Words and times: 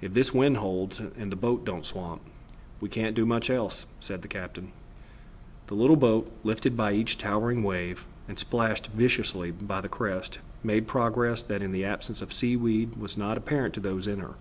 "If 0.00 0.12
this 0.12 0.34
wind 0.34 0.56
holds 0.56 0.98
and 0.98 1.30
the 1.30 1.36
boat 1.36 1.64
don't 1.64 1.86
swamp, 1.86 2.20
we 2.80 2.88
can't 2.88 3.14
do 3.14 3.24
much 3.24 3.48
else," 3.48 3.86
said 4.00 4.22
the 4.22 4.26
captain. 4.26 4.72
The 5.68 5.74
little 5.76 5.94
boat, 5.94 6.32
lifted 6.42 6.76
by 6.76 6.94
each 6.94 7.16
towering 7.16 7.62
sea, 7.62 7.94
and 8.26 8.40
splashed 8.40 8.88
viciously 8.88 9.52
by 9.52 9.80
the 9.80 9.88
crests, 9.88 10.38
made 10.64 10.88
progress 10.88 11.44
that 11.44 11.62
in 11.62 11.70
the 11.70 11.84
absence 11.84 12.20
of 12.22 12.32
seaweed 12.32 12.96
was 12.96 13.16
not 13.16 13.38
apparent 13.38 13.72
to 13.74 13.80
those 13.80 14.08
in 14.08 14.18
her. 14.18 14.34